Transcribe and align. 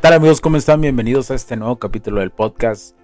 Tal 0.00 0.14
amigos? 0.14 0.40
¿Cómo 0.40 0.56
están? 0.56 0.80
Bienvenidos 0.80 1.30
a 1.30 1.34
este 1.34 1.56
nuevo 1.56 1.78
capítulo 1.78 2.20
del 2.20 2.30
podcast. 2.30 2.96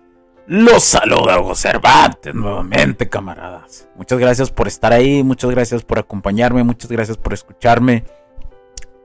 Los 0.47 0.83
saluda 0.83 1.39
Hugo 1.39 1.55
Cervantes 1.55 2.35
nuevamente, 2.35 3.07
camaradas. 3.07 3.87
Muchas 3.97 4.19
gracias 4.19 4.51
por 4.51 4.67
estar 4.67 4.95
ahí, 4.95 5.23
muchas 5.23 5.51
gracias 5.51 5.85
por 5.85 5.99
acompañarme, 5.99 6.65
muchas 6.65 6.91
gracias 6.91 7.19
por 7.19 7.35
escucharme 7.35 8.05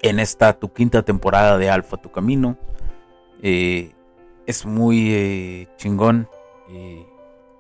en 0.02 0.20
esta 0.20 0.54
tu 0.54 0.72
quinta 0.72 1.04
temporada 1.04 1.58
de 1.58 1.70
Alfa 1.70 1.98
Tu 1.98 2.10
Camino. 2.10 2.58
Eh, 3.42 3.92
es 4.46 4.66
muy 4.66 5.14
eh, 5.14 5.68
chingón 5.76 6.30
eh, 6.70 7.06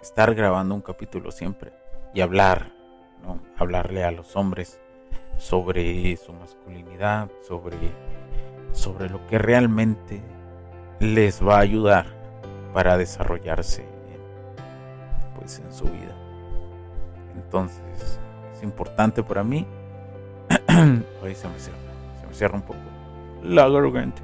estar 0.01 0.33
grabando 0.33 0.75
un 0.75 0.81
capítulo 0.81 1.31
siempre 1.31 1.73
y 2.13 2.21
hablar, 2.21 2.71
hablarle 3.57 4.05
a 4.05 4.11
los 4.11 4.37
hombres 4.37 4.79
sobre 5.37 6.15
su 6.15 6.31
masculinidad, 6.31 7.29
sobre 7.45 7.75
sobre 8.73 9.09
lo 9.09 9.25
que 9.27 9.37
realmente 9.37 10.21
les 10.99 11.45
va 11.45 11.57
a 11.57 11.61
ayudar 11.61 12.05
para 12.73 12.97
desarrollarse 12.97 13.81
en, 13.81 15.39
pues 15.39 15.59
en 15.59 15.73
su 15.73 15.85
vida. 15.85 16.15
Entonces, 17.35 18.19
es 18.55 18.63
importante 18.63 19.23
para 19.23 19.43
mí. 19.43 19.65
Hoy 21.23 21.35
se 21.35 21.47
me 21.47 21.59
cierra, 21.59 21.79
se 22.21 22.27
me 22.27 22.33
cierra 22.33 22.55
un 22.55 22.61
poco 22.61 22.79
la 23.43 23.67
garganta. 23.67 24.21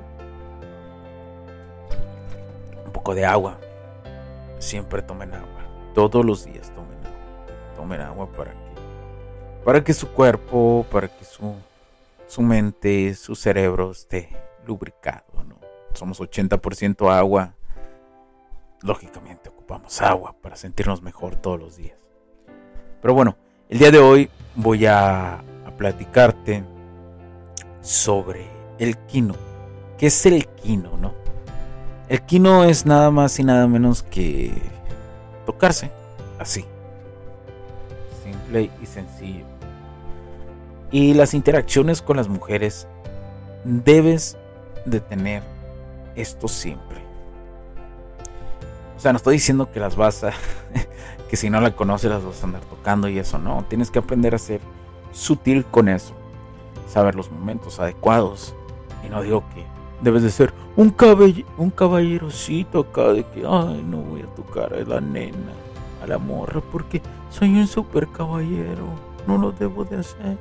Un 2.86 2.92
poco 2.92 3.16
de 3.16 3.26
agua. 3.26 3.58
Siempre 4.60 5.02
tomen 5.02 5.34
agua. 5.34 5.48
Todos 5.94 6.24
los 6.24 6.46
días 6.46 6.72
tomen 6.74 6.98
agua. 7.00 7.76
Tomen 7.76 8.02
agua 8.02 8.28
para 8.32 8.52
que 8.52 8.68
para 9.66 9.84
que 9.84 9.94
su 9.94 10.08
cuerpo, 10.08 10.86
para 10.90 11.10
que 11.10 11.26
su 11.26 11.54
su 12.28 12.42
mente, 12.42 13.16
su 13.16 13.36
cerebro 13.36 13.92
esté 13.92 14.30
lubricado. 14.66 15.44
¿no? 15.48 15.60
Somos 15.94 16.20
80% 16.20 17.12
agua. 17.12 17.56
Lógicamente 18.82 19.50
ocupamos 19.50 20.02
agua 20.02 20.36
para 20.40 20.56
sentirnos 20.56 21.02
mejor 21.02 21.38
todos 21.38 21.60
los 21.60 21.78
días. 21.78 21.98
Pero 23.02 23.14
bueno, 23.14 23.38
el 23.70 23.80
día 23.80 23.92
de 23.92 24.00
hoy 24.00 24.30
voy 24.56 24.86
a, 24.86 25.44
platicarte 25.78 26.64
sobre 27.82 28.48
el 28.80 28.98
quino. 28.98 29.36
¿Qué 30.00 30.08
es 30.08 30.26
el 30.26 30.48
quino, 30.48 30.98
no? 30.98 31.14
El 32.10 32.24
quino 32.24 32.64
es 32.64 32.88
nada 32.88 33.12
más 33.12 33.38
y 33.38 33.44
nada 33.44 33.68
menos 33.68 34.02
que 34.02 34.52
tocarse 35.46 35.92
así. 36.40 36.66
Simple 38.24 38.72
y 38.82 38.86
sencillo 38.88 39.57
y 40.92 41.14
las 41.14 41.34
interacciones 41.34 42.02
con 42.02 42.18
las 42.18 42.30
mujeres, 42.30 42.88
debes 43.64 44.38
de 44.86 45.00
tener 45.00 45.44
esto 46.16 46.48
siempre. 46.48 46.98
O 48.96 49.00
sea, 49.00 49.12
no 49.12 49.18
estoy 49.18 49.36
diciendo 49.36 49.72
que 49.72 49.80
las 49.80 49.96
vas 49.96 50.24
a, 50.24 50.32
que 51.30 51.36
si 51.36 51.50
no 51.50 51.62
la 51.62 51.76
conoces 51.76 52.10
las 52.10 52.24
vas 52.24 52.42
a 52.42 52.46
andar 52.46 52.62
tocando 52.64 53.08
y 53.08 53.20
eso, 53.20 53.38
no. 53.38 53.66
Tienes 53.70 53.92
que 53.92 54.00
aprender 54.00 54.34
a 54.34 54.40
ser 54.40 54.60
sutil 55.12 55.66
con 55.66 55.90
eso. 55.90 56.14
Saber 56.88 57.16
los 57.16 57.30
momentos 57.32 57.80
adecuados. 57.80 58.56
Y 59.06 59.10
no 59.10 59.22
digo 59.22 59.44
que 59.54 59.64
debes 60.02 60.24
de 60.24 60.32
ser 60.32 60.54
un, 60.76 60.90
caball 60.90 61.46
un 61.58 61.70
caballerocito 61.70 62.80
acá 62.80 63.14
de 63.14 63.24
que, 63.24 63.46
ay, 63.48 63.84
no 63.88 63.98
voy 63.98 64.22
a 64.22 64.36
tocar 64.36 64.74
a 64.74 64.84
la 64.84 65.02
nena, 65.02 65.54
a 66.04 66.08
la 66.08 66.18
morra, 66.18 66.62
porque 66.72 67.02
soy 67.30 67.54
un 67.56 67.68
super 67.68 68.08
caballero. 68.08 68.88
No 69.28 69.38
lo 69.38 69.52
debo 69.52 69.84
de 69.84 69.98
hacer. 69.98 70.38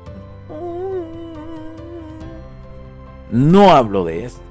No 3.31 3.70
hablo 3.70 4.04
de 4.04 4.25
esto. 4.25 4.42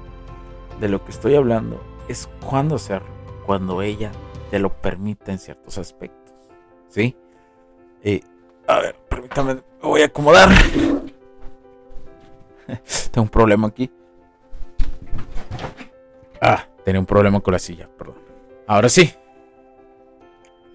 De 0.80 0.88
lo 0.88 1.04
que 1.04 1.10
estoy 1.10 1.34
hablando 1.34 1.82
es 2.08 2.28
cuando 2.44 2.76
hacerlo. 2.76 3.08
Cuando 3.46 3.82
ella 3.82 4.12
te 4.50 4.58
lo 4.58 4.72
permite 4.72 5.32
en 5.32 5.38
ciertos 5.38 5.78
aspectos. 5.78 6.34
¿Sí? 6.88 7.16
Eh, 8.02 8.20
a 8.66 8.80
ver, 8.80 8.96
permítame, 9.08 9.54
me 9.54 9.62
voy 9.82 10.02
a 10.02 10.06
acomodar. 10.06 10.48
Tengo 13.10 13.22
un 13.22 13.28
problema 13.28 13.68
aquí. 13.68 13.90
Ah, 16.40 16.66
tenía 16.84 17.00
un 17.00 17.06
problema 17.06 17.40
con 17.40 17.52
la 17.52 17.58
silla, 17.58 17.88
perdón. 17.96 18.16
Ahora 18.66 18.88
sí. 18.88 19.12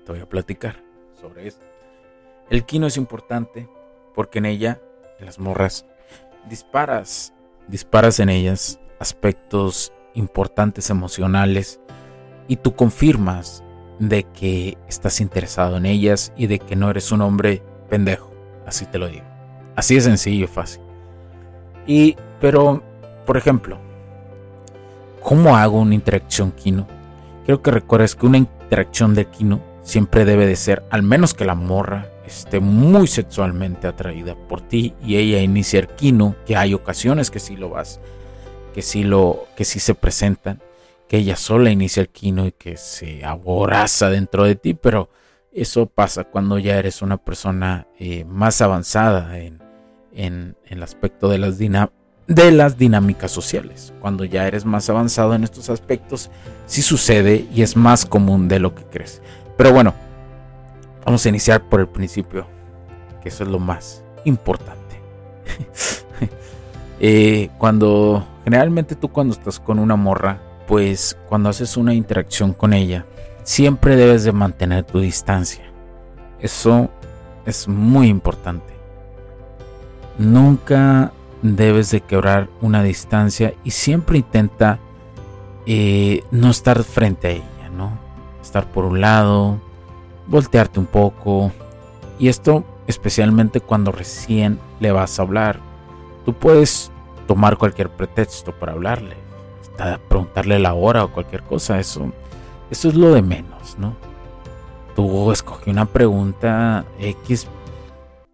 Te 0.06 0.12
voy 0.12 0.22
a 0.22 0.28
platicar 0.28 0.82
sobre 1.20 1.48
esto. 1.48 1.66
El 2.50 2.66
kino 2.66 2.88
es 2.88 2.98
importante 2.98 3.70
porque 4.16 4.40
en 4.40 4.46
ella, 4.46 4.82
en 5.20 5.26
las 5.26 5.40
morras, 5.40 5.86
disparas 6.50 7.34
disparas 7.68 8.20
en 8.20 8.30
ellas 8.30 8.80
aspectos 9.00 9.92
importantes 10.14 10.90
emocionales 10.90 11.80
y 12.48 12.58
tú 12.58 12.76
confirmas 12.76 13.64
de 14.00 14.24
que 14.24 14.78
estás 14.88 15.22
interesado 15.22 15.78
en 15.78 15.86
ellas 15.86 16.34
y 16.36 16.48
de 16.48 16.60
que 16.60 16.76
no 16.76 16.90
eres 16.90 17.12
un 17.12 17.22
hombre 17.22 17.62
pendejo, 17.90 18.32
así 18.66 18.86
te 18.86 18.98
lo 18.98 19.08
digo. 19.08 19.26
Así 19.76 19.96
de 19.96 20.02
sencillo 20.02 20.46
y 20.46 20.48
fácil. 20.48 20.82
Y, 21.88 22.16
pero, 22.40 22.84
por 23.26 23.38
ejemplo, 23.38 23.78
¿cómo 25.22 25.56
hago 25.56 25.80
una 25.80 25.96
interacción 25.96 26.52
Kino? 26.52 26.88
Quiero 27.46 27.62
que 27.62 27.72
recuerdes 27.72 28.16
que 28.16 28.26
una 28.26 28.38
interacción 28.38 29.16
de 29.16 29.26
Kino 29.26 29.62
siempre 29.82 30.26
debe 30.26 30.46
de 30.46 30.56
ser, 30.56 30.84
al 30.90 31.04
menos 31.04 31.34
que 31.34 31.46
la 31.46 31.56
morra 31.56 32.08
esté 32.32 32.60
muy 32.60 33.08
sexualmente 33.08 33.88
atraída 33.88 34.36
por 34.36 34.62
ti 34.62 34.94
y 35.04 35.18
ella 35.18 35.42
inicia 35.42 35.80
el 35.80 35.88
quino, 35.88 36.36
que 36.46 36.56
hay 36.56 36.74
ocasiones 36.74 37.30
que 37.32 37.40
sí 37.40 37.56
lo 37.56 37.70
vas, 37.70 38.00
que 38.74 38.82
sí 38.82 39.04
lo, 39.04 39.46
que 39.56 39.66
sí 39.66 39.80
se 39.80 39.96
presentan, 39.96 40.62
que 41.08 41.18
ella 41.18 41.36
sola 41.36 41.72
inicia 41.72 42.02
el 42.02 42.10
quino 42.10 42.48
y 42.48 42.52
que 42.52 42.78
se 42.78 43.26
aboraza 43.26 44.10
dentro 44.10 44.46
de 44.46 44.56
ti, 44.56 44.74
pero 44.74 45.10
eso 45.54 45.86
pasa 45.86 46.24
cuando 46.24 46.58
ya 46.58 46.78
eres 46.78 47.02
una 47.02 47.18
persona 47.18 47.88
eh, 48.00 48.24
más 48.24 48.62
avanzada 48.62 49.38
en, 49.40 49.62
en, 50.14 50.56
el 50.66 50.82
aspecto 50.82 51.28
de 51.28 51.38
las, 51.38 51.58
de 51.58 52.52
las 52.52 52.78
dinámicas 52.78 53.32
sociales. 53.32 53.94
Cuando 54.00 54.24
ya 54.24 54.48
eres 54.48 54.64
más 54.64 54.90
avanzado 54.90 55.34
en 55.36 55.44
estos 55.44 55.70
aspectos, 55.70 56.30
sí 56.66 56.82
sucede 56.82 57.46
y 57.54 57.62
es 57.62 57.76
más 57.76 58.06
común 58.06 58.48
de 58.48 58.60
lo 58.60 58.74
que 58.74 58.84
crees. 58.84 59.22
Pero 59.58 59.74
bueno, 59.74 59.94
Vamos 61.06 61.26
a 61.26 61.30
iniciar 61.30 61.68
por 61.68 61.80
el 61.80 61.88
principio, 61.88 62.46
que 63.22 63.30
eso 63.30 63.44
es 63.44 63.50
lo 63.50 63.60
más 63.60 64.04
importante. 64.26 65.02
Eh, 67.04 67.50
cuando 67.58 68.24
generalmente 68.44 68.96
tú 68.96 69.08
cuando 69.08 69.34
estás 69.34 69.60
con 69.60 69.80
una 69.80 69.96
morra, 69.96 70.40
pues 70.68 71.18
cuando 71.28 71.50
haces 71.50 71.76
una 71.76 71.96
interacción 71.96 72.54
con 72.54 72.74
ella, 72.74 73.08
siempre 73.42 73.96
debes 73.96 74.24
de 74.24 74.32
mantener 74.32 74.84
tu 74.84 75.00
distancia. 75.00 75.64
Eso 76.40 76.92
es 77.46 77.68
muy 77.68 78.08
importante. 78.08 78.74
Nunca 80.20 81.12
debes 81.42 81.90
de 81.90 82.02
quebrar 82.02 82.50
una 82.62 82.84
distancia 82.84 83.56
y 83.64 83.72
siempre 83.72 84.20
intenta 84.20 84.80
eh, 85.66 86.24
no 86.32 86.52
estar 86.52 86.84
frente 86.84 87.28
a 87.28 87.32
ella, 87.32 87.70
¿no? 87.76 87.98
Estar 88.42 88.72
por 88.72 88.86
un 88.86 89.02
lado, 89.02 89.60
voltearte 90.28 90.80
un 90.80 90.86
poco. 90.86 91.52
Y 92.20 92.28
esto 92.28 92.64
especialmente 92.88 93.62
cuando 93.62 93.92
recién 93.92 94.60
le 94.80 94.92
vas 94.92 95.20
a 95.20 95.24
hablar. 95.24 95.60
Tú 96.26 96.34
puedes 96.34 96.92
tomar 97.28 97.58
cualquier 97.58 97.90
pretexto 97.90 98.52
para 98.52 98.74
hablarle, 98.74 99.16
preguntarle 100.08 100.60
la 100.60 100.74
hora 100.74 101.04
o 101.04 101.12
cualquier 101.12 101.44
cosa, 101.44 101.80
eso, 101.80 102.12
eso 102.70 102.90
es 102.90 102.96
lo 102.96 103.14
de 103.14 103.22
menos, 103.22 103.78
¿no? 103.80 103.96
Tú 104.96 105.32
escoge 105.32 105.72
una 105.72 105.86
pregunta 105.86 106.86
X 107.00 107.48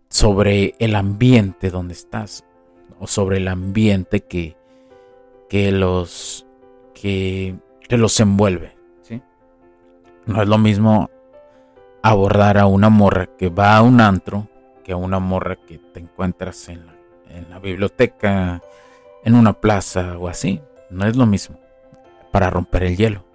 sobre 0.09 0.75
el 0.79 0.95
ambiente 0.95 1.69
donde 1.69 1.93
estás 1.93 2.43
o 2.99 3.07
sobre 3.07 3.37
el 3.37 3.47
ambiente 3.47 4.21
que, 4.21 4.57
que 5.49 5.71
los 5.71 6.45
que, 6.93 7.55
que 7.87 7.97
los 7.97 8.19
envuelve, 8.19 8.75
¿sí? 9.03 9.21
No 10.25 10.41
es 10.41 10.47
lo 10.47 10.57
mismo 10.57 11.11
abordar 12.09 12.57
a 12.57 12.65
una 12.65 12.89
morra 12.89 13.27
que 13.37 13.49
va 13.49 13.77
a 13.77 13.81
un 13.81 14.01
antro 14.01 14.47
que 14.87 14.93
a 14.93 14.95
una 14.95 15.19
morra 15.19 15.57
que 15.57 15.79
te 15.79 15.99
encuentras 15.99 16.69
en 16.69 16.85
la, 17.49 17.59
biblioteca, 17.59 18.61
en 19.25 19.35
una 19.35 19.51
plaza 19.51 20.17
o 20.17 20.29
así. 20.29 20.61
No 20.89 21.05
es 21.05 21.17
lo 21.17 21.25
mismo 21.25 21.59
para 22.31 22.49
romper 22.49 22.83
el 22.83 22.95
hielo. 22.95 23.25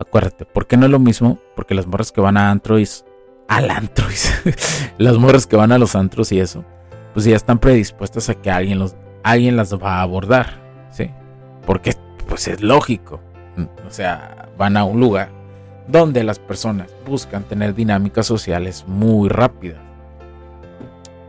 Acuérdate, 0.00 0.44
¿por 0.44 0.66
qué 0.66 0.76
no 0.76 0.86
es 0.86 0.90
lo 0.90 0.98
mismo? 0.98 1.38
Porque 1.54 1.76
las 1.76 1.86
morras 1.86 2.10
que 2.10 2.20
van 2.20 2.36
a 2.36 2.50
antros, 2.50 3.04
al 3.46 3.70
antro, 3.70 4.04
las 4.98 5.16
morras 5.16 5.46
que 5.46 5.54
van 5.54 5.70
a 5.70 5.78
los 5.78 5.94
antros 5.94 6.32
y 6.32 6.40
eso, 6.40 6.64
pues 7.12 7.24
ya 7.24 7.36
están 7.36 7.60
predispuestas 7.60 8.28
a 8.28 8.34
que 8.34 8.50
alguien, 8.50 8.80
los, 8.80 8.96
alguien 9.22 9.56
las 9.56 9.72
va 9.72 9.98
a 9.98 10.02
abordar, 10.02 10.60
¿sí? 10.90 11.08
Porque 11.64 11.94
pues 12.26 12.48
es 12.48 12.60
lógico. 12.60 13.20
O 13.86 13.90
sea, 13.90 14.48
van 14.58 14.76
a 14.76 14.82
un 14.82 14.98
lugar 14.98 15.30
donde 15.88 16.24
las 16.24 16.38
personas 16.38 16.90
buscan 17.06 17.44
tener 17.44 17.74
dinámicas 17.74 18.26
sociales 18.26 18.84
muy 18.86 19.28
rápidas. 19.28 19.80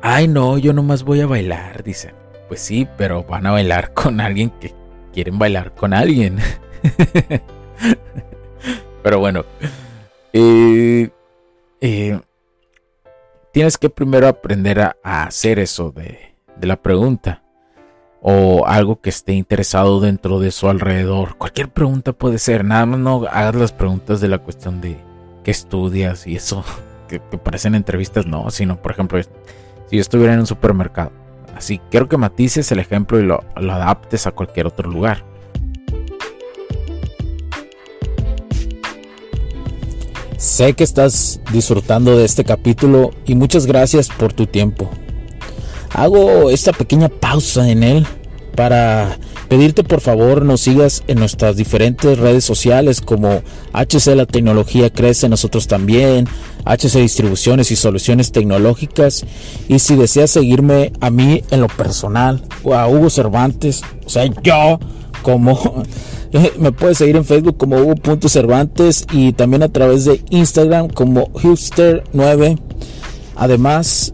Ay, 0.02 0.28
no, 0.28 0.58
yo 0.58 0.74
nomás 0.74 1.04
voy 1.04 1.22
a 1.22 1.28
bailar, 1.28 1.84
dicen. 1.84 2.14
Pues 2.48 2.62
sí, 2.62 2.88
pero 2.98 3.24
van 3.24 3.48
a 3.48 3.52
bailar 3.52 3.94
con 3.94 4.22
alguien 4.22 4.52
que 4.52 4.74
quieren 5.14 5.40
bailar 5.40 5.74
con 5.74 5.94
alguien. 5.94 6.38
pero 9.04 9.20
bueno, 9.20 9.46
eh, 10.32 11.10
eh, 11.82 12.20
tienes 13.52 13.78
que 13.78 13.90
primero 13.90 14.28
aprender 14.28 14.80
a, 14.80 14.96
hacer 15.04 15.60
eso 15.60 15.92
de, 15.92 16.36
de 16.56 16.68
la 16.68 16.76
pregunta 16.76 17.45
o 18.28 18.66
algo 18.66 19.00
que 19.02 19.12
esté 19.12 19.34
interesado 19.34 20.00
dentro 20.00 20.40
de 20.40 20.50
su 20.50 20.68
alrededor. 20.68 21.38
Cualquier 21.38 21.70
pregunta 21.70 22.12
puede 22.12 22.40
ser, 22.40 22.66
nada 22.66 22.88
más 22.88 23.00
no 23.00 23.24
hagas 23.30 23.54
las 23.54 23.72
preguntas 23.72 24.20
de 24.20 24.28
la 24.28 24.40
cuestión 24.40 24.82
de 24.82 24.98
qué 25.44 25.52
estudias 25.52 26.26
y 26.26 26.36
eso 26.36 26.66
que, 27.08 27.20
parecen 27.20 27.76
entrevistas, 27.76 28.26
no, 28.26 28.50
sino 28.50 28.82
por 28.82 28.94
ejemplo, 28.94 29.22
si 29.22 29.30
yo 29.98 30.02
estuviera 30.02 30.34
en 30.34 30.40
un 30.40 30.48
supermercado. 30.48 31.12
Así, 31.56 31.80
quiero 31.92 32.10
que 32.10 32.18
matices 32.18 32.72
el 32.72 32.80
ejemplo 32.80 33.20
y 33.20 33.24
lo, 33.24 33.44
lo 33.58 33.74
adaptes 33.74 34.26
a 34.26 34.32
cualquier 34.32 34.66
otro 34.66 34.90
lugar. 34.90 35.24
Sé 40.38 40.74
que 40.74 40.84
estás 40.84 41.42
disfrutando 41.54 42.18
de 42.18 42.26
este 42.26 42.44
capítulo 42.44 43.12
y 43.28 43.36
muchas 43.36 43.68
gracias 43.68 44.10
por 44.10 44.34
tu 44.34 44.48
tiempo 44.48 44.90
hago 45.92 46.50
esta 46.50 46.72
pequeña 46.72 47.10
pausa 47.10 47.70
en 47.70 47.84
él 47.84 48.08
para 48.56 49.20
pedirte 49.50 49.84
por 49.84 50.02
favor 50.02 50.44
nos 50.44 50.62
sigas 50.62 51.04
en 51.08 51.20
nuestras 51.20 51.56
diferentes 51.56 52.18
redes 52.18 52.44
sociales 52.44 53.02
como 53.02 53.42
HC 53.74 54.16
La 54.16 54.26
Tecnología 54.26 54.90
Crece, 54.90 55.30
nosotros 55.30 55.68
también, 55.68 56.28
HC 56.66 57.00
Distribuciones 57.00 57.70
y 57.72 57.76
Soluciones 57.76 58.32
Tecnológicas. 58.32 59.26
Y 59.68 59.80
si 59.80 59.96
deseas 59.96 60.32
seguirme 60.32 60.94
a 61.00 61.10
mí 61.10 61.44
en 61.52 61.62
lo 61.62 61.68
personal 61.68 62.42
o 62.64 62.74
a 62.74 62.88
Hugo 62.88 63.10
Cervantes, 63.10 63.84
o 64.06 64.10
sea, 64.10 64.26
yo 64.42 64.80
como... 65.22 65.84
Me 66.60 66.74
puedes 66.74 66.98
seguir 66.98 67.16
en 67.16 67.24
Facebook 67.24 67.56
como 67.56 67.78
Hugo.cervantes 67.78 69.06
y 69.14 69.32
también 69.32 69.64
a 69.64 69.70
través 69.70 70.04
de 70.04 70.22
Instagram 70.32 70.90
como 70.90 71.32
Hipster9. 71.32 72.60
Además, 73.38 74.14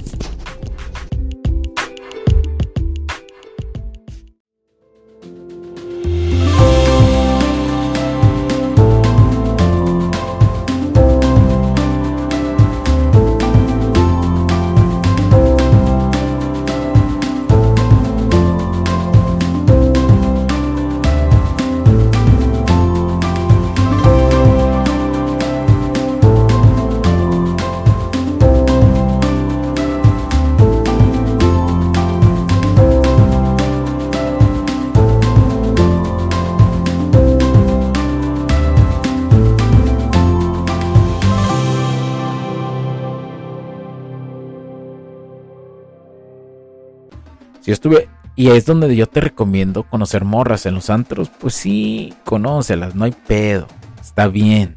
Yo 47.71 47.73
estuve, 47.73 48.09
y 48.35 48.49
es 48.49 48.65
donde 48.65 48.93
yo 48.97 49.07
te 49.07 49.21
recomiendo 49.21 49.83
conocer 49.83 50.25
morras 50.25 50.65
en 50.65 50.73
los 50.73 50.89
antros, 50.89 51.29
pues 51.29 51.53
sí, 51.53 52.13
conócelas, 52.25 52.95
no 52.95 53.05
hay 53.05 53.13
pedo, 53.13 53.65
está 54.01 54.27
bien, 54.27 54.75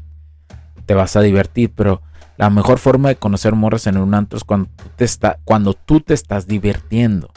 te 0.85 0.93
vas 0.93 1.17
a 1.17 1.21
divertir, 1.21 1.73
pero 1.75 2.01
la 2.37 2.49
mejor 2.49 2.79
forma 2.79 3.09
de 3.09 3.17
conocer 3.17 3.53
morras 3.53 3.85
en 3.87 3.97
un 3.97 4.13
antro 4.13 4.37
es 4.37 4.45
cuando 4.45 4.69
tú 4.77 4.89
te, 4.95 5.03
está, 5.03 5.39
cuando 5.43 5.73
tú 5.73 5.99
te 5.99 6.13
estás 6.13 6.47
divirtiendo. 6.47 7.31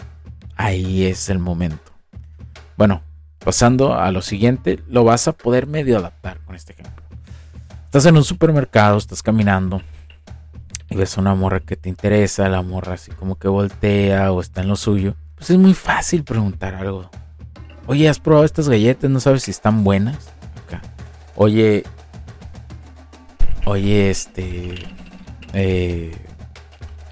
Ahí 0.55 1.07
es 1.07 1.29
el 1.29 1.41
momento. 1.41 1.91
Bueno, 2.77 3.03
pasando 3.41 3.95
a 3.99 4.13
lo 4.13 4.23
siguiente, 4.23 4.79
lo 4.89 5.03
vas 5.03 5.27
a 5.27 5.33
poder 5.33 5.67
medio 5.67 5.99
adaptar 5.99 6.39
con 6.43 6.55
este 6.55 6.75
ejemplo. 6.75 7.05
Estás 7.85 8.07
en 8.07 8.17
un 8.17 8.23
supermercado, 8.23 8.97
estás 8.97 9.25
caminando 9.25 9.83
y 10.89 10.95
ves 10.95 11.17
una 11.17 11.35
morra 11.35 11.59
que 11.59 11.75
te 11.75 11.89
interesa, 11.89 12.49
la 12.49 12.63
morra 12.63 12.95
así 12.95 13.11
como 13.11 13.35
que 13.35 13.49
voltea 13.49 14.31
o 14.31 14.41
está 14.41 14.63
en 14.63 14.69
lo 14.69 14.77
suyo 14.77 15.17
pues 15.39 15.51
es 15.51 15.59
muy 15.59 15.75
fácil 15.75 16.25
preguntar 16.25 16.75
algo. 16.75 17.11
Oye, 17.87 18.09
¿has 18.09 18.21
probado 18.21 18.45
estas 18.45 18.69
galletas? 18.69 19.11
¿No 19.11 19.21
sabes 19.21 19.45
si 19.45 19.51
están 19.51 19.85
buenas? 19.85 20.29
Oye, 21.37 21.85
oye, 23.65 24.11
este, 24.11 24.75
eh, 25.53 26.17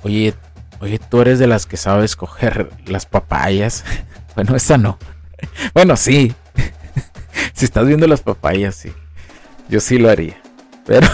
oye, 0.03 0.35
oye, 0.81 0.99
tú 0.99 1.21
eres 1.21 1.39
de 1.39 1.47
las 1.47 1.65
que 1.65 1.77
sabes 1.77 2.17
coger 2.17 2.71
las 2.87 3.07
papayas. 3.07 3.85
bueno, 4.35 4.57
esa 4.57 4.77
no. 4.77 4.99
bueno, 5.75 5.97
sí. 5.97 6.35
si 7.55 7.65
estás 7.65 7.87
viendo 7.87 8.09
las 8.09 8.21
papayas, 8.21 8.75
sí. 8.75 8.93
Yo 9.69 9.79
sí 9.79 9.97
lo 9.99 10.11
haría. 10.11 10.41
Pero, 10.85 11.07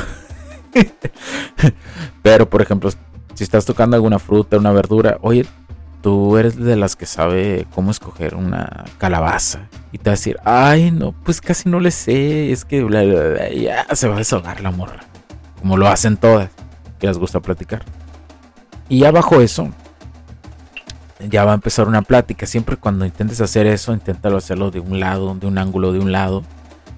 pero 2.22 2.48
por 2.48 2.62
ejemplo, 2.62 2.90
si 3.34 3.44
estás 3.44 3.66
tocando 3.66 3.96
alguna 3.96 4.18
fruta, 4.18 4.56
una 4.56 4.72
verdura, 4.72 5.18
oye, 5.20 5.46
tú 6.02 6.36
eres 6.36 6.56
de 6.56 6.76
las 6.76 6.96
que 6.96 7.06
sabe 7.06 7.66
cómo 7.74 7.90
escoger 7.90 8.34
una 8.34 8.84
calabaza 8.98 9.68
y 9.92 9.98
te 9.98 10.10
va 10.10 10.12
a 10.12 10.16
decir, 10.16 10.36
ay, 10.44 10.90
no, 10.90 11.12
pues 11.12 11.40
casi 11.40 11.68
no 11.68 11.80
le 11.80 11.90
sé, 11.90 12.50
es 12.50 12.64
que 12.64 12.86
ya 13.54 13.86
se 13.94 14.08
va 14.08 14.16
a 14.16 14.18
desahogar 14.18 14.60
la 14.60 14.72
morra, 14.72 15.00
como 15.60 15.76
lo 15.76 15.86
hacen 15.88 16.16
todas, 16.16 16.50
que 16.98 17.06
les 17.06 17.18
gusta 17.18 17.40
platicar. 17.40 17.84
Y 18.88 19.00
ya 19.00 19.12
bajo 19.12 19.40
eso, 19.40 19.70
ya 21.30 21.44
va 21.44 21.52
a 21.52 21.54
empezar 21.54 21.86
una 21.88 22.02
plática. 22.02 22.46
Siempre 22.46 22.76
cuando 22.76 23.06
intentes 23.06 23.40
hacer 23.40 23.66
eso, 23.66 23.92
inténtalo 23.94 24.36
hacerlo 24.36 24.70
de 24.70 24.80
un 24.80 25.00
lado, 25.00 25.34
de 25.34 25.46
un 25.46 25.56
ángulo, 25.56 25.92
de 25.92 26.00
un 26.00 26.12
lado, 26.12 26.42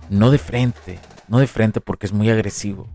no 0.09 0.31
de 0.31 0.39
frente, 0.39 0.99
no 1.29 1.39
de 1.39 1.47
frente 1.47 1.81
porque 1.81 2.07
es 2.07 2.13
muy 2.13 2.31
agresivo. 2.31 2.89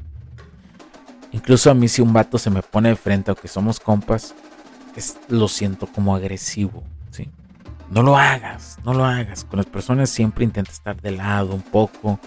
Incluso 1.31 1.69
a 1.69 1.75
mí 1.75 1.87
si 1.87 2.01
un 2.01 2.13
vato 2.13 2.39
se 2.39 2.49
me 2.49 2.63
pone 2.63 2.89
de 2.89 2.95
frente, 2.95 3.29
aunque 3.29 3.47
somos 3.47 3.79
compas, 3.79 4.33
lo 5.27 5.47
siento 5.47 5.87
como 5.87 6.15
agresivo, 6.15 6.83
¿sí? 7.11 7.29
No 7.89 8.03
lo 8.03 8.17
hagas, 8.17 8.77
no 8.83 8.93
lo 8.93 9.05
hagas. 9.05 9.43
Con 9.43 9.57
las 9.57 9.65
personas 9.65 10.09
siempre 10.09 10.43
intenta 10.43 10.71
estar 10.71 11.01
de 11.01 11.11
lado 11.11 11.53
un 11.53 11.61
poco. 11.61 12.19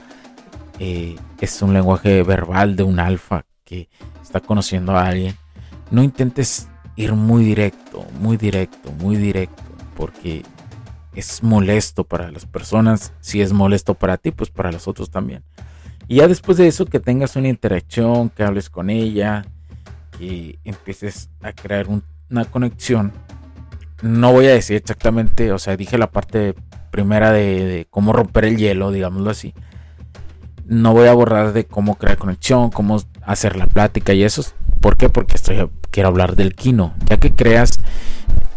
Eh, 0.78 1.16
es 1.40 1.62
un 1.62 1.72
lenguaje 1.72 2.22
verbal 2.22 2.76
de 2.76 2.82
un 2.82 2.98
alfa 2.98 3.44
que 3.64 3.88
está 4.22 4.40
conociendo 4.40 4.96
a 4.96 5.06
alguien. 5.06 5.36
No 5.90 6.02
intentes 6.02 6.68
ir 6.96 7.12
muy 7.12 7.44
directo, 7.44 8.06
muy 8.18 8.36
directo, 8.36 8.92
muy 8.92 9.16
directo, 9.16 9.62
porque 9.96 10.42
es 11.14 11.42
molesto 11.42 12.04
para 12.04 12.30
las 12.30 12.46
personas, 12.46 13.12
si 13.20 13.42
es 13.42 13.52
molesto 13.52 13.94
para 13.94 14.16
ti, 14.16 14.30
pues 14.30 14.50
para 14.50 14.72
los 14.72 14.88
otros 14.88 15.10
también. 15.10 15.44
Y 16.08 16.16
ya 16.16 16.28
después 16.28 16.58
de 16.58 16.66
eso, 16.66 16.86
que 16.86 17.00
tengas 17.00 17.36
una 17.36 17.48
interacción, 17.48 18.30
que 18.30 18.42
hables 18.42 18.68
con 18.70 18.90
ella, 18.90 19.44
que 20.18 20.58
empieces 20.64 21.30
a 21.42 21.52
crear 21.52 21.88
una 22.32 22.44
conexión. 22.46 23.12
No 24.02 24.32
voy 24.32 24.46
a 24.46 24.50
decir 24.50 24.76
exactamente, 24.76 25.52
o 25.52 25.58
sea, 25.58 25.76
dije 25.76 25.96
la 25.96 26.10
parte 26.10 26.54
primera 26.90 27.30
de, 27.30 27.86
cómo 27.90 28.12
romper 28.12 28.46
el 28.46 28.56
hielo, 28.56 28.90
digámoslo 28.90 29.30
así. 29.30 29.54
No 30.64 30.92
voy 30.92 31.06
a 31.06 31.12
abordar 31.12 31.52
de 31.52 31.66
cómo 31.66 31.96
crear 31.96 32.18
conexión, 32.18 32.70
cómo 32.70 33.00
hacer 33.22 33.56
la 33.56 33.66
plática 33.66 34.12
y 34.12 34.24
eso. 34.24 34.42
¿Por 34.80 34.96
qué? 34.96 35.08
Porque 35.08 35.36
estoy, 35.36 35.70
quiero 35.90 36.08
hablar 36.08 36.34
del 36.34 36.54
kino. 36.54 36.94
Ya 37.06 37.18
que 37.18 37.32
creas 37.32 37.78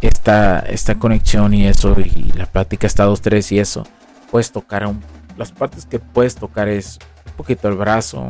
esta, 0.01 0.59
esta 0.59 0.95
conexión 0.97 1.53
y 1.53 1.67
eso, 1.67 1.95
y 1.99 2.31
la 2.33 2.45
plática 2.45 2.87
está 2.87 3.03
dos, 3.03 3.21
tres 3.21 3.51
y 3.51 3.59
eso, 3.59 3.85
puedes 4.31 4.51
tocar 4.51 4.91
las 5.37 5.51
partes 5.51 5.85
que 5.85 5.99
puedes 5.99 6.35
tocar 6.35 6.69
es 6.69 6.99
un 7.25 7.33
poquito 7.33 7.67
el 7.67 7.75
brazo, 7.75 8.27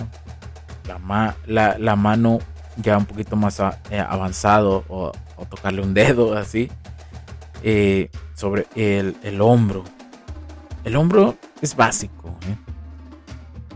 la, 1.48 1.78
la, 1.78 1.96
mano 1.96 2.40
ya 2.78 2.98
un 2.98 3.06
poquito 3.06 3.36
más 3.36 3.60
eh, 3.90 4.00
avanzado 4.00 4.84
o, 4.90 5.12
tocarle 5.50 5.82
un 5.82 5.94
dedo 5.94 6.34
así 6.38 6.70
eh, 7.64 8.10
sobre 8.34 8.68
el, 8.76 9.16
el, 9.24 9.42
hombro. 9.42 9.84
El 10.84 10.96
hombro 10.96 11.36
es 11.62 11.76
básico, 11.76 12.38
¿eh? 12.48 12.58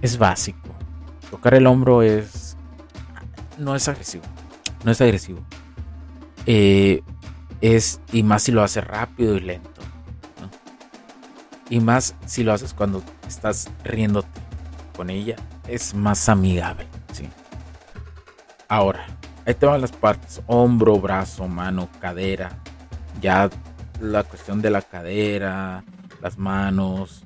es 0.01 0.17
básico. 0.17 0.69
Tocar 1.31 1.53
el 1.53 1.67
hombro 1.67 2.01
es 2.01 2.57
no 3.57 3.75
es 3.75 3.87
agresivo, 3.87 4.23
no 4.83 4.91
es 4.91 5.01
agresivo. 5.01 5.39
Es, 7.61 7.99
y 8.11 8.23
más 8.23 8.43
si 8.43 8.51
lo 8.51 8.63
haces 8.63 8.83
rápido 8.83 9.35
y 9.35 9.41
lento. 9.41 9.81
Y 11.69 11.79
más 11.79 12.15
si 12.25 12.43
lo 12.43 12.53
haces 12.53 12.73
cuando 12.73 13.03
estás 13.27 13.69
riéndote 13.83 14.27
con 14.95 15.09
ella, 15.09 15.35
es 15.67 15.93
más 15.93 16.27
amigable. 16.29 16.87
¿sí? 17.13 17.29
Ahora, 18.69 19.07
ahí 19.47 19.55
te 19.55 19.65
van 19.65 19.81
las 19.81 19.91
partes: 19.91 20.41
hombro, 20.45 20.99
brazo, 20.99 21.47
mano, 21.47 21.89
cadera. 21.99 22.51
Ya 23.19 23.49
la 23.99 24.23
cuestión 24.23 24.61
de 24.61 24.69
la 24.69 24.83
cadera, 24.83 25.83
las 26.21 26.37
manos, 26.37 27.23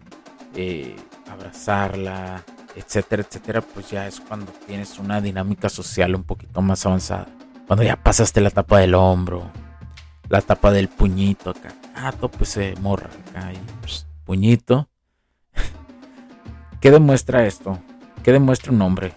eh, 0.56 0.96
abrazarla, 1.30 2.42
etcétera, 2.76 3.24
etcétera, 3.24 3.62
pues 3.62 3.90
ya 3.90 4.08
es 4.08 4.22
cuando 4.22 4.54
tienes 4.66 4.98
una 5.00 5.20
dinámica 5.20 5.68
social 5.68 6.16
un 6.16 6.24
poquito 6.24 6.62
más 6.62 6.86
avanzada. 6.86 7.28
Cuando 7.68 7.84
ya 7.84 7.98
pasaste 7.98 8.40
la 8.40 8.50
tapa 8.50 8.80
del 8.80 8.96
hombro, 8.96 9.52
la 10.30 10.42
tapa 10.42 10.72
del 10.72 10.88
puñito 10.88 11.50
acá. 11.50 11.74
Ah, 11.94 12.14
tope 12.14 12.46
se 12.46 12.74
morra 12.82 13.10
acá 13.30 13.52
y 13.52 13.60
puñito. 14.24 14.88
¿Qué 16.80 16.90
demuestra 16.90 17.46
esto? 17.46 17.80
¿Qué 18.24 18.32
demuestra 18.32 18.72
un 18.72 18.82
hombre 18.82 19.14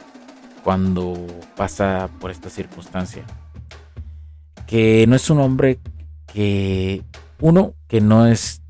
cuando 0.66 1.14
pasa 1.56 2.10
por 2.18 2.32
esta 2.32 2.50
circunstancia? 2.50 3.22
Que 4.66 5.06
no 5.06 5.14
es 5.14 5.30
un 5.30 5.38
hombre 5.38 5.78
que 6.26 7.04
uno 7.38 7.74
que 7.86 8.00
no 8.00 8.26
es 8.26 8.62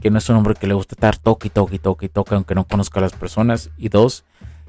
que 0.00 0.12
no 0.12 0.18
es 0.18 0.28
un 0.28 0.36
hombre 0.36 0.54
que 0.54 0.68
le 0.68 0.74
gusta 0.74 0.94
estar 0.94 1.16
toque 1.16 1.50
toque 1.50 1.80
toque 1.80 2.08
toque 2.08 2.36
aunque 2.36 2.54
no 2.54 2.68
conozca 2.68 3.00
a 3.00 3.02
las 3.02 3.14
personas 3.14 3.70
y 3.76 3.88
dos 3.88 4.22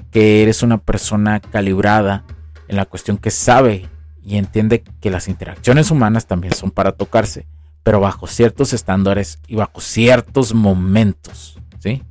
que 0.10 0.42
eres 0.42 0.64
una 0.64 0.80
persona 0.80 1.40
calibrada 1.40 2.26
en 2.68 2.78
la 2.78 2.88
cuestión 2.88 3.20
que 3.20 3.30
sabe 3.30 3.88
y 4.24 4.38
entiende 4.38 4.82
que 4.82 5.12
las 5.12 5.28
interacciones 5.28 5.92
humanas 5.92 6.26
también 6.26 6.56
son 6.56 6.72
para 6.72 6.94
tocarse, 6.94 7.46
pero 7.84 8.00
bajo 8.00 8.26
ciertos 8.26 8.74
estándares 8.74 9.38
y 9.48 9.54
bajo 9.54 9.82
ciertos 9.82 10.56
momentos, 10.56 11.60
¿sí? 11.78 12.02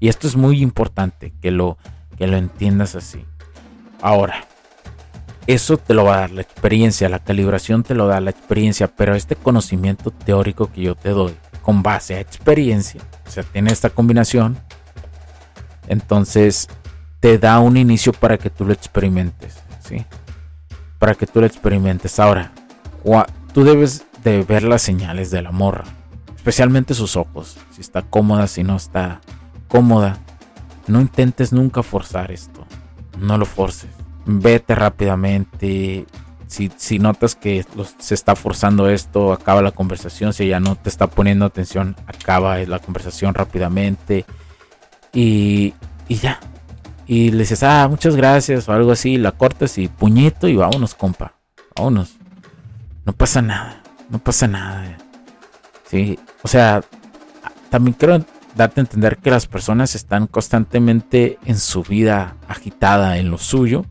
Y 0.00 0.08
esto 0.08 0.26
es 0.26 0.34
muy 0.34 0.62
importante 0.62 1.32
que 1.40 1.52
lo, 1.52 1.78
que 2.16 2.26
lo 2.26 2.36
entiendas 2.36 2.96
así. 2.96 3.24
Ahora, 4.00 4.46
eso 5.46 5.76
te 5.76 5.94
lo 5.94 6.04
va 6.04 6.16
a 6.16 6.20
dar 6.20 6.30
la 6.30 6.42
experiencia, 6.42 7.08
la 7.08 7.18
calibración 7.18 7.82
te 7.82 7.94
lo 7.94 8.06
da 8.06 8.20
la 8.20 8.30
experiencia, 8.30 8.88
pero 8.88 9.14
este 9.14 9.36
conocimiento 9.36 10.10
teórico 10.10 10.70
que 10.72 10.82
yo 10.82 10.94
te 10.94 11.10
doy 11.10 11.34
con 11.62 11.82
base 11.82 12.14
a 12.14 12.20
experiencia, 12.20 13.00
o 13.26 13.30
sea, 13.30 13.42
tiene 13.42 13.72
esta 13.72 13.90
combinación, 13.90 14.58
entonces 15.88 16.68
te 17.20 17.38
da 17.38 17.58
un 17.58 17.76
inicio 17.76 18.12
para 18.12 18.36
que 18.36 18.50
tú 18.50 18.64
lo 18.64 18.72
experimentes, 18.72 19.56
¿sí? 19.86 20.04
para 20.98 21.14
que 21.14 21.26
tú 21.26 21.40
lo 21.40 21.46
experimentes. 21.46 22.18
Ahora, 22.18 22.50
tú 23.52 23.64
debes 23.64 24.06
de 24.22 24.42
ver 24.42 24.62
las 24.62 24.80
señales 24.80 25.30
de 25.30 25.42
la 25.42 25.50
morra, 25.50 25.84
especialmente 26.34 26.94
sus 26.94 27.16
ojos, 27.16 27.58
si 27.70 27.82
está 27.82 28.00
cómoda, 28.00 28.46
si 28.46 28.64
no 28.64 28.76
está 28.76 29.20
cómoda. 29.68 30.18
No 30.86 31.02
intentes 31.02 31.52
nunca 31.52 31.82
forzar 31.82 32.30
esto, 32.30 32.66
no 33.18 33.38
lo 33.38 33.46
forces. 33.46 33.90
Vete 34.26 34.74
rápidamente. 34.74 36.06
Si, 36.46 36.98
notas 36.98 37.34
que 37.34 37.64
se 37.98 38.14
está 38.14 38.36
forzando 38.36 38.88
esto, 38.88 39.32
acaba 39.32 39.60
la 39.60 39.72
conversación. 39.72 40.32
Si 40.32 40.44
ella 40.44 40.60
no 40.60 40.76
te 40.76 40.88
está 40.88 41.08
poniendo 41.08 41.46
atención, 41.46 41.96
acaba 42.06 42.58
la 42.58 42.78
conversación 42.78 43.34
rápidamente. 43.34 44.24
Y, 45.12 45.74
y 46.08 46.16
ya, 46.16 46.38
y 47.06 47.30
le 47.30 47.38
dices, 47.38 47.62
ah, 47.62 47.86
muchas 47.88 48.16
gracias 48.16 48.68
o 48.68 48.72
algo 48.72 48.92
así, 48.92 49.18
la 49.18 49.32
cortas 49.32 49.76
y 49.78 49.88
puñito 49.88 50.48
y 50.48 50.56
vámonos, 50.56 50.94
compa, 50.94 51.34
vámonos. 51.76 52.16
No 53.04 53.12
pasa 53.12 53.42
nada, 53.42 53.82
no 54.08 54.18
pasa 54.18 54.46
nada. 54.48 54.96
Sí, 55.90 56.18
o 56.42 56.48
sea, 56.48 56.82
también 57.68 57.94
quiero 57.98 58.24
darte 58.54 58.80
a 58.80 58.82
entender 58.82 59.18
que 59.18 59.30
las 59.30 59.46
personas 59.46 59.94
están 59.94 60.26
constantemente 60.26 61.38
en 61.44 61.58
su 61.58 61.82
vida 61.82 62.36
agitada 62.48 63.18
en 63.18 63.30
lo 63.30 63.38
suyo, 63.38 63.84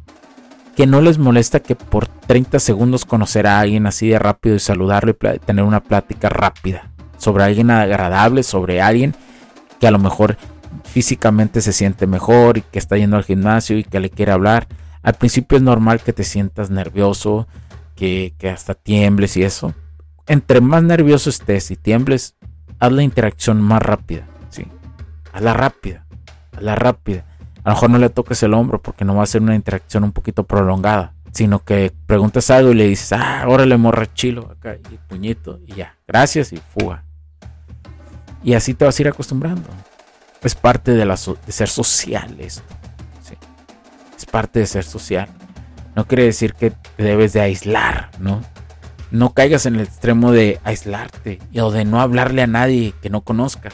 que 0.76 0.88
no 0.88 1.02
les 1.02 1.18
molesta 1.18 1.60
que 1.60 1.76
por 1.76 2.08
30 2.08 2.60
segundos 2.60 3.06
conocer 3.06 3.46
a 3.48 3.60
alguien 3.60 3.86
así 3.86 4.08
de 4.10 4.20
rápido 4.20 4.56
y 4.56 4.60
saludarle 4.60 5.16
y 5.36 5.40
tener 5.40 5.66
una 5.66 5.82
plática 5.82 6.30
rápida 6.30 6.90
sobre 7.18 7.44
alguien 7.44 7.70
agradable, 7.72 8.44
sobre 8.44 8.82
alguien 8.82 9.16
que 9.80 9.88
a 9.88 9.92
lo 9.92 10.00
mejor 10.00 10.38
físicamente 10.84 11.62
se 11.62 11.74
siente 11.74 12.08
mejor 12.08 12.58
y 12.58 12.62
que 12.62 12.80
está 12.80 12.98
yendo 12.98 13.18
al 13.18 13.24
gimnasio 13.24 13.78
y 13.78 13.84
que 13.84 14.00
le 14.00 14.10
quiere 14.10 14.32
hablar. 14.32 14.68
Al 15.02 15.14
principio 15.16 15.58
es 15.58 15.64
normal 15.64 16.02
que 16.02 16.14
te 16.14 16.24
sientas 16.24 16.70
nervioso, 16.70 17.48
que, 17.96 18.34
hasta 18.52 18.74
tiembles 18.74 19.38
y 19.38 19.44
eso. 19.44 19.74
Entre 20.28 20.62
más 20.62 20.84
nervioso 20.84 21.30
estés 21.30 21.72
y 21.72 21.76
tiembles, 21.76 22.36
haz 22.80 22.92
la 22.92 23.04
interacción 23.04 23.62
más 23.62 23.82
rápida. 23.82 24.28
¿Sí? 25.34 25.38
Hazla 25.38 25.54
rápida, 25.54 26.06
hazla 26.56 26.76
rápida. 26.76 27.26
A 27.64 27.70
lo 27.70 27.76
mejor 27.76 27.90
no 27.90 27.98
le 27.98 28.10
toques 28.10 28.44
el 28.44 28.54
hombro 28.54 28.82
porque 28.82 29.06
no 29.06 29.16
va 29.16 29.24
a 29.24 29.28
ser 29.28 29.42
una 29.42 29.56
interacción 29.56 30.04
un 30.04 30.12
poquito 30.12 30.44
prolongada, 30.44 31.14
sino 31.32 31.64
que 31.64 31.94
preguntas 32.06 32.50
algo 32.50 32.72
y 32.72 32.76
le 32.76 32.88
dices, 32.88 33.14
ah, 33.14 33.46
órale, 33.48 33.78
morra 33.78 34.14
chilo, 34.14 34.52
acá, 34.52 34.76
y 34.76 34.98
puñito, 35.08 35.60
y 35.66 35.76
ya, 35.76 35.96
gracias 36.08 36.52
y 36.52 36.58
fuga. 36.58 37.04
Y 38.44 38.54
así 38.54 38.74
te 38.74 38.84
vas 38.84 39.00
a 39.00 39.02
ir 39.02 39.08
acostumbrando. 39.08 39.70
Es 40.42 40.56
parte 40.56 40.92
de, 40.92 41.06
la 41.06 41.16
de 41.16 41.52
ser 41.52 41.70
social 41.70 42.36
esto. 42.40 42.64
Es 44.18 44.26
parte 44.26 44.60
de 44.60 44.66
ser 44.66 44.84
social. 44.84 45.30
No 45.96 46.06
quiere 46.06 46.24
decir 46.24 46.54
que 46.54 46.72
te 46.72 47.04
debes 47.04 47.32
de 47.32 47.42
aislar, 47.42 48.12
¿no? 48.20 48.42
No 49.10 49.34
caigas 49.34 49.66
en 49.66 49.76
el 49.76 49.82
extremo 49.82 50.32
de 50.32 50.60
aislarte 50.64 51.40
o 51.62 51.72
de 51.72 51.86
no 51.86 52.02
hablarle 52.02 52.42
a 52.42 52.48
nadie 52.48 52.94
que 53.02 53.10
no 53.10 53.22
conozca. 53.22 53.70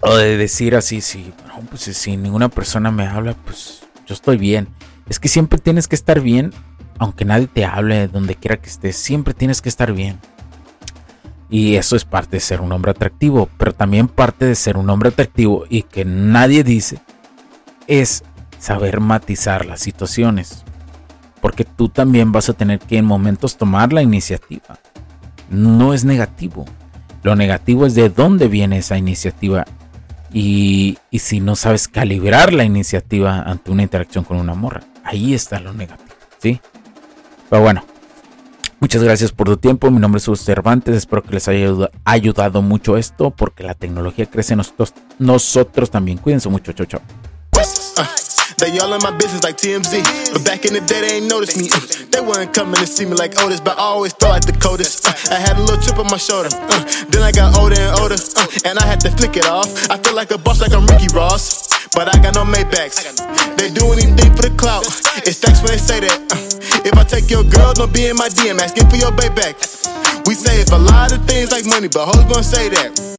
O 0.00 0.16
de 0.16 0.36
decir 0.36 0.76
así, 0.76 1.00
si, 1.00 1.32
pues 1.70 1.82
si 1.82 2.16
ninguna 2.16 2.48
persona 2.48 2.90
me 2.90 3.06
habla, 3.06 3.34
pues 3.44 3.80
yo 4.06 4.14
estoy 4.14 4.36
bien. 4.36 4.68
Es 5.08 5.18
que 5.18 5.28
siempre 5.28 5.58
tienes 5.58 5.88
que 5.88 5.96
estar 5.96 6.20
bien, 6.20 6.52
aunque 6.98 7.24
nadie 7.24 7.46
te 7.46 7.64
hable, 7.64 8.08
donde 8.08 8.36
quiera 8.36 8.58
que 8.58 8.68
estés, 8.68 8.96
siempre 8.96 9.34
tienes 9.34 9.60
que 9.60 9.68
estar 9.68 9.92
bien. 9.92 10.18
Y 11.50 11.76
eso 11.76 11.96
es 11.96 12.04
parte 12.04 12.36
de 12.36 12.40
ser 12.40 12.60
un 12.60 12.72
hombre 12.72 12.90
atractivo, 12.90 13.48
pero 13.56 13.72
también 13.72 14.06
parte 14.06 14.44
de 14.44 14.54
ser 14.54 14.76
un 14.76 14.90
hombre 14.90 15.08
atractivo 15.08 15.64
y 15.68 15.82
que 15.82 16.04
nadie 16.04 16.62
dice 16.62 17.00
es 17.86 18.22
saber 18.58 19.00
matizar 19.00 19.64
las 19.64 19.80
situaciones. 19.80 20.64
Porque 21.40 21.64
tú 21.64 21.88
también 21.88 22.32
vas 22.32 22.48
a 22.48 22.52
tener 22.52 22.80
que 22.80 22.98
en 22.98 23.04
momentos 23.04 23.56
tomar 23.56 23.92
la 23.92 24.02
iniciativa. 24.02 24.78
No 25.48 25.94
es 25.94 26.04
negativo. 26.04 26.66
Lo 27.22 27.34
negativo 27.34 27.86
es 27.86 27.94
de 27.94 28.10
dónde 28.10 28.48
viene 28.48 28.78
esa 28.78 28.98
iniciativa. 28.98 29.64
Y, 30.32 30.98
si 31.12 31.40
no 31.40 31.56
sabes 31.56 31.88
calibrar 31.88 32.52
la 32.52 32.64
iniciativa 32.64 33.40
ante 33.42 33.70
una 33.70 33.82
interacción 33.82 34.24
con 34.24 34.38
una 34.38 34.54
morra, 34.54 34.82
ahí 35.04 35.34
está 35.34 35.60
lo 35.60 35.72
negativo. 35.72 36.08
¿Sí? 36.38 36.60
Pero 37.48 37.62
bueno, 37.62 37.84
Muchas 38.80 39.02
gracias 39.02 39.32
por 39.32 39.48
tu 39.48 39.56
tiempo. 39.56 39.90
Mi 39.90 39.98
nombre 39.98 40.18
es 40.18 40.22
Sus 40.22 40.40
Cervantes. 40.40 40.94
Espero 40.94 41.24
que 41.24 41.34
les 41.34 41.48
haya 41.48 41.90
ayudado 42.04 42.62
mucho 42.62 42.96
esto 42.96 43.30
porque 43.30 43.64
la 43.64 43.74
tecnología 43.74 44.26
crece 44.26 44.54
nosotros, 44.54 44.94
nosotros 45.18 45.90
también. 45.90 46.18
Cuídense 46.18 46.48
mucho. 46.48 46.72
Chao, 46.72 46.86
chao. 46.86 47.00
They 48.58 48.76
all 48.80 48.92
in 48.92 49.02
my 49.02 49.14
business 49.16 49.42
like 49.44 49.56
TMZ. 49.56 50.02
But 50.34 50.44
back 50.44 50.64
in 50.66 50.74
the 50.74 50.80
day, 50.80 51.00
they 51.00 51.12
ain't 51.22 51.30
noticed 51.30 51.56
me. 51.56 51.70
They 52.10 52.20
weren't 52.20 52.52
coming 52.52 52.74
to 52.74 52.86
see 52.86 53.06
me 53.06 53.14
like 53.14 53.38
Otis, 53.38 53.60
but 53.60 53.78
I 53.78 53.82
always 53.82 54.12
felt 54.12 54.32
like 54.32 54.46
the 54.46 54.58
coldest. 54.58 55.06
Uh, 55.06 55.14
I 55.30 55.38
had 55.38 55.56
a 55.56 55.62
little 55.62 55.78
chip 55.78 55.98
on 55.98 56.10
my 56.10 56.18
shoulder. 56.18 56.50
Uh, 56.50 56.82
then 57.14 57.22
I 57.22 57.30
got 57.30 57.54
older 57.56 57.78
and 57.78 57.94
older, 58.00 58.18
uh, 58.18 58.46
and 58.66 58.78
I 58.78 58.84
had 58.84 58.98
to 59.06 59.10
flick 59.14 59.36
it 59.36 59.46
off. 59.46 59.70
I 59.90 59.96
feel 59.98 60.14
like 60.14 60.32
a 60.32 60.38
boss, 60.38 60.60
like 60.60 60.74
I'm 60.74 60.86
Ricky 60.86 61.06
Ross. 61.14 61.70
But 61.94 62.14
I 62.14 62.18
got 62.20 62.34
no 62.34 62.44
Maybachs. 62.44 62.98
They 63.56 63.70
do 63.70 63.92
anything 63.94 64.34
for 64.34 64.42
the 64.42 64.54
clout. 64.58 64.84
It's 65.22 65.38
facts 65.38 65.62
when 65.62 65.72
they 65.72 65.78
say 65.78 66.00
that. 66.00 66.18
Uh, 66.26 66.82
if 66.84 66.94
I 66.98 67.04
take 67.04 67.30
your 67.30 67.44
girl, 67.44 67.72
don't 67.72 67.94
be 67.94 68.06
in 68.06 68.16
my 68.16 68.28
DM, 68.28 68.58
asking 68.58 68.90
for 68.90 68.96
your 68.96 69.12
back. 69.14 69.54
We 70.26 70.34
say 70.34 70.66
a 70.66 70.78
lot 70.78 71.12
of 71.12 71.24
things 71.26 71.50
like 71.50 71.64
money, 71.64 71.88
but 71.88 72.06
who's 72.06 72.26
gonna 72.26 72.42
say 72.42 72.68
that? 72.70 73.18